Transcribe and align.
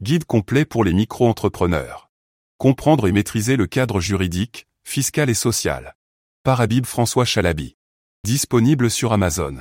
Guide 0.00 0.26
complet 0.26 0.64
pour 0.64 0.84
les 0.84 0.92
micro-entrepreneurs. 0.92 2.08
Comprendre 2.56 3.08
et 3.08 3.12
maîtriser 3.12 3.56
le 3.56 3.66
cadre 3.66 3.98
juridique, 3.98 4.68
fiscal 4.84 5.28
et 5.28 5.34
social. 5.34 5.96
Par 6.44 6.60
Habib 6.60 6.86
François 6.86 7.24
Chalabi. 7.24 7.76
Disponible 8.22 8.92
sur 8.92 9.12
Amazon. 9.12 9.56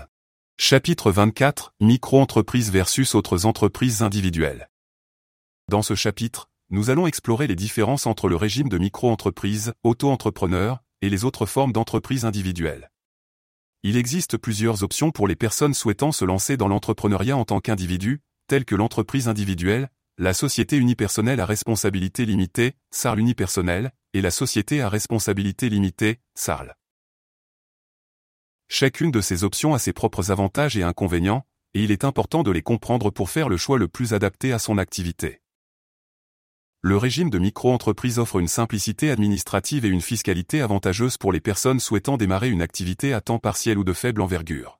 Chapitre 0.60 1.12
24, 1.12 1.73
Micro-entreprises 1.79 2.71
versus 2.71 3.15
autres 3.15 3.47
entreprises 3.47 4.04
individuelles. 4.04 4.70
Dans 5.70 5.81
ce 5.81 5.96
chapitre, 5.96 6.52
nous 6.70 6.92
allons 6.92 7.08
explorer 7.08 7.48
les 7.48 7.56
différences 7.56 8.06
entre 8.06 8.30
le 8.30 8.36
régime 8.36 8.70
de 8.70 8.78
micro-entreprise, 8.78 9.74
auto-entrepreneur, 9.82 10.84
et 11.02 11.10
les 11.10 11.26
autres 11.26 11.48
formes 11.48 11.74
d'entreprises 11.74 12.26
individuelles. 12.26 12.92
Il 13.82 13.98
existe 13.98 14.38
plusieurs 14.38 14.84
options 14.84 15.10
pour 15.10 15.28
les 15.28 15.36
personnes 15.36 15.74
souhaitant 15.74 16.12
se 16.12 16.26
lancer 16.26 16.58
dans 16.58 16.68
l'entrepreneuriat 16.68 17.36
en 17.36 17.46
tant 17.46 17.60
qu'individu, 17.60 18.22
telles 18.46 18.66
que 18.66 18.76
l'entreprise 18.76 19.28
individuelle, 19.28 19.90
la 20.20 20.34
société 20.34 20.77
unipersonnelle 20.77 21.39
à 21.39 21.45
responsabilité 21.45 22.25
limitée, 22.25 22.73
SARL 22.89 23.20
unipersonnelle, 23.20 23.91
et 24.13 24.21
la 24.21 24.31
société 24.31 24.81
à 24.81 24.89
responsabilité 24.89 25.70
limitée, 25.70 26.21
SARL. 26.34 26.75
Chacune 28.67 29.11
de 29.11 29.22
ces 29.22 29.44
options 29.44 29.75
a 29.75 29.80
ses 29.80 29.94
propres 29.94 30.31
avantages 30.31 30.75
et 30.75 30.81
inconvénients, 30.81 31.45
et 31.75 31.84
il 31.84 31.91
est 31.91 32.03
important 32.03 32.41
de 32.41 32.49
les 32.49 32.63
comprendre 32.63 33.11
pour 33.11 33.30
faire 33.30 33.48
le 33.48 33.58
choix 33.58 33.77
le 33.77 33.88
plus 33.88 34.13
adapté 34.13 34.52
à 34.53 34.59
son 34.59 34.80
activité. 34.80 35.41
Le 36.81 36.97
régime 36.97 37.30
de 37.30 37.38
micro-entreprise 37.38 38.17
offre 38.17 38.39
une 38.39 38.47
simplicité 38.47 39.11
administrative 39.11 39.86
et 39.86 39.89
une 39.89 40.02
fiscalité 40.02 40.61
avantageuse 40.61 41.17
pour 41.17 41.31
les 41.31 41.41
personnes 41.41 41.80
souhaitant 41.80 42.17
démarrer 42.17 42.49
une 42.49 42.61
activité 42.63 43.13
à 43.13 43.22
temps 43.22 43.39
partiel 43.39 43.77
ou 43.77 43.84
de 43.84 43.94
faible 43.94 44.22
envergure. 44.22 44.80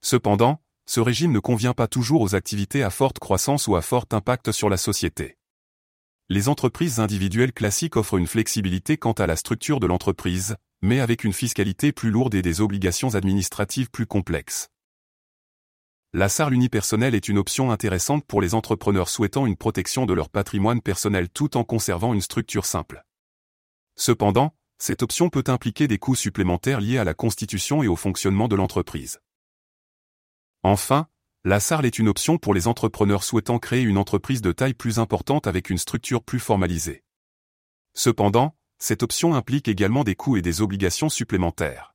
Cependant, 0.00 0.62
ce 0.88 1.00
régime 1.00 1.32
ne 1.32 1.38
convient 1.38 1.74
pas 1.74 1.86
toujours 1.86 2.22
aux 2.22 2.34
activités 2.34 2.82
à 2.82 2.88
forte 2.88 3.18
croissance 3.18 3.66
ou 3.66 3.76
à 3.76 3.82
fort 3.82 4.06
impact 4.10 4.52
sur 4.52 4.70
la 4.70 4.78
société. 4.78 5.36
Les 6.30 6.48
entreprises 6.48 6.98
individuelles 6.98 7.52
classiques 7.52 7.96
offrent 7.96 8.16
une 8.16 8.26
flexibilité 8.26 8.96
quant 8.96 9.12
à 9.12 9.26
la 9.26 9.36
structure 9.36 9.80
de 9.80 9.86
l'entreprise, 9.86 10.56
mais 10.80 11.00
avec 11.00 11.24
une 11.24 11.34
fiscalité 11.34 11.92
plus 11.92 12.10
lourde 12.10 12.34
et 12.34 12.40
des 12.40 12.62
obligations 12.62 13.16
administratives 13.16 13.90
plus 13.90 14.06
complexes. 14.06 14.68
La 16.14 16.30
SARL 16.30 16.54
unipersonnelle 16.54 17.14
est 17.14 17.28
une 17.28 17.36
option 17.36 17.70
intéressante 17.70 18.24
pour 18.24 18.40
les 18.40 18.54
entrepreneurs 18.54 19.10
souhaitant 19.10 19.44
une 19.44 19.56
protection 19.56 20.06
de 20.06 20.14
leur 20.14 20.30
patrimoine 20.30 20.80
personnel 20.80 21.28
tout 21.28 21.58
en 21.58 21.64
conservant 21.64 22.14
une 22.14 22.22
structure 22.22 22.64
simple. 22.64 23.04
Cependant, 23.96 24.54
cette 24.78 25.02
option 25.02 25.28
peut 25.28 25.44
impliquer 25.48 25.86
des 25.86 25.98
coûts 25.98 26.14
supplémentaires 26.14 26.80
liés 26.80 26.96
à 26.96 27.04
la 27.04 27.12
constitution 27.12 27.82
et 27.82 27.88
au 27.88 27.96
fonctionnement 27.96 28.48
de 28.48 28.56
l'entreprise. 28.56 29.18
Enfin, 30.62 31.06
la 31.44 31.60
SARL 31.60 31.86
est 31.86 31.98
une 31.98 32.08
option 32.08 32.36
pour 32.36 32.52
les 32.52 32.66
entrepreneurs 32.66 33.22
souhaitant 33.22 33.58
créer 33.58 33.82
une 33.82 33.98
entreprise 33.98 34.42
de 34.42 34.52
taille 34.52 34.74
plus 34.74 34.98
importante 34.98 35.46
avec 35.46 35.70
une 35.70 35.78
structure 35.78 36.22
plus 36.22 36.40
formalisée. 36.40 37.04
Cependant, 37.94 38.56
cette 38.78 39.02
option 39.02 39.34
implique 39.34 39.68
également 39.68 40.04
des 40.04 40.14
coûts 40.14 40.36
et 40.36 40.42
des 40.42 40.60
obligations 40.60 41.08
supplémentaires. 41.08 41.94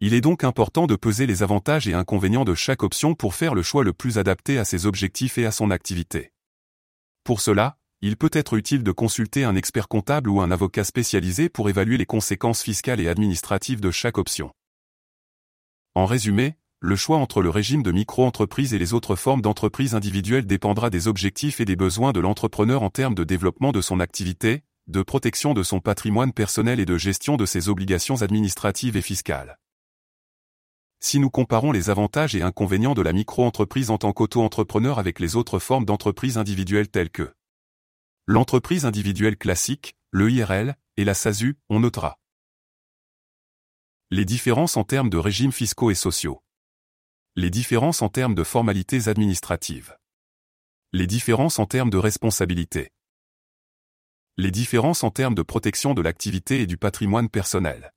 Il 0.00 0.14
est 0.14 0.20
donc 0.20 0.42
important 0.42 0.86
de 0.86 0.96
peser 0.96 1.26
les 1.26 1.44
avantages 1.44 1.86
et 1.86 1.94
inconvénients 1.94 2.44
de 2.44 2.54
chaque 2.54 2.82
option 2.82 3.14
pour 3.14 3.34
faire 3.34 3.54
le 3.54 3.62
choix 3.62 3.84
le 3.84 3.92
plus 3.92 4.18
adapté 4.18 4.58
à 4.58 4.64
ses 4.64 4.86
objectifs 4.86 5.38
et 5.38 5.46
à 5.46 5.52
son 5.52 5.70
activité. 5.70 6.32
Pour 7.22 7.40
cela, 7.40 7.78
il 8.00 8.16
peut 8.16 8.30
être 8.32 8.54
utile 8.54 8.82
de 8.82 8.90
consulter 8.90 9.44
un 9.44 9.54
expert 9.54 9.86
comptable 9.86 10.28
ou 10.28 10.40
un 10.40 10.50
avocat 10.50 10.82
spécialisé 10.82 11.48
pour 11.48 11.68
évaluer 11.68 11.98
les 11.98 12.06
conséquences 12.06 12.62
fiscales 12.62 13.00
et 13.00 13.06
administratives 13.06 13.80
de 13.80 13.92
chaque 13.92 14.18
option. 14.18 14.52
En 15.94 16.04
résumé, 16.04 16.56
le 16.84 16.96
choix 16.96 17.18
entre 17.18 17.42
le 17.42 17.48
régime 17.48 17.84
de 17.84 17.92
micro-entreprise 17.92 18.74
et 18.74 18.78
les 18.78 18.92
autres 18.92 19.14
formes 19.14 19.40
d'entreprise 19.40 19.94
individuelle 19.94 20.46
dépendra 20.46 20.90
des 20.90 21.06
objectifs 21.06 21.60
et 21.60 21.64
des 21.64 21.76
besoins 21.76 22.10
de 22.10 22.18
l'entrepreneur 22.18 22.82
en 22.82 22.90
termes 22.90 23.14
de 23.14 23.22
développement 23.22 23.70
de 23.70 23.80
son 23.80 24.00
activité, 24.00 24.64
de 24.88 25.00
protection 25.02 25.54
de 25.54 25.62
son 25.62 25.78
patrimoine 25.78 26.32
personnel 26.32 26.80
et 26.80 26.84
de 26.84 26.98
gestion 26.98 27.36
de 27.36 27.46
ses 27.46 27.68
obligations 27.68 28.22
administratives 28.22 28.96
et 28.96 29.00
fiscales. 29.00 29.60
Si 30.98 31.20
nous 31.20 31.30
comparons 31.30 31.70
les 31.70 31.88
avantages 31.88 32.34
et 32.34 32.42
inconvénients 32.42 32.94
de 32.94 33.02
la 33.02 33.12
micro-entreprise 33.12 33.90
en 33.90 33.98
tant 33.98 34.12
qu'auto-entrepreneur 34.12 34.98
avec 34.98 35.20
les 35.20 35.36
autres 35.36 35.60
formes 35.60 35.84
d'entreprise 35.84 36.36
individuelle 36.36 36.88
telles 36.88 37.10
que 37.10 37.32
l'entreprise 38.26 38.86
individuelle 38.86 39.36
classique, 39.36 39.94
le 40.10 40.32
IRL, 40.32 40.74
et 40.96 41.04
la 41.04 41.14
SASU, 41.14 41.58
on 41.68 41.78
notera 41.78 42.18
les 44.10 44.24
différences 44.24 44.76
en 44.76 44.84
termes 44.84 45.08
de 45.08 45.16
régimes 45.16 45.52
fiscaux 45.52 45.90
et 45.90 45.94
sociaux, 45.94 46.42
les 47.34 47.48
différences 47.48 48.02
en 48.02 48.10
termes 48.10 48.34
de 48.34 48.44
formalités 48.44 49.08
administratives, 49.08 49.96
les 50.92 51.06
différences 51.06 51.58
en 51.58 51.64
termes 51.64 51.88
de 51.88 51.96
responsabilité, 51.96 52.90
les 54.36 54.50
différences 54.50 55.02
en 55.02 55.10
termes 55.10 55.34
de 55.34 55.40
protection 55.40 55.94
de 55.94 56.02
l'activité 56.02 56.60
et 56.60 56.66
du 56.66 56.76
patrimoine 56.76 57.30
personnel. 57.30 57.94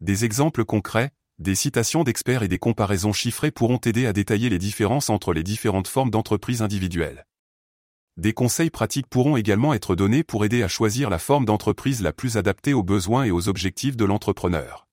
Des 0.00 0.24
exemples 0.24 0.64
concrets, 0.64 1.10
des 1.38 1.54
citations 1.54 2.04
d'experts 2.04 2.42
et 2.42 2.48
des 2.48 2.58
comparaisons 2.58 3.12
chiffrées 3.12 3.50
pourront 3.50 3.80
aider 3.84 4.06
à 4.06 4.14
détailler 4.14 4.48
les 4.48 4.58
différences 4.58 5.10
entre 5.10 5.34
les 5.34 5.42
différentes 5.42 5.88
formes 5.88 6.10
d'entreprises 6.10 6.62
individuelles. 6.62 7.26
Des 8.16 8.32
conseils 8.32 8.70
pratiques 8.70 9.08
pourront 9.08 9.36
également 9.36 9.74
être 9.74 9.94
donnés 9.94 10.24
pour 10.24 10.46
aider 10.46 10.62
à 10.62 10.68
choisir 10.68 11.10
la 11.10 11.18
forme 11.18 11.44
d'entreprise 11.44 12.00
la 12.00 12.14
plus 12.14 12.38
adaptée 12.38 12.72
aux 12.72 12.82
besoins 12.82 13.24
et 13.24 13.30
aux 13.30 13.50
objectifs 13.50 13.98
de 13.98 14.06
l'entrepreneur. 14.06 14.87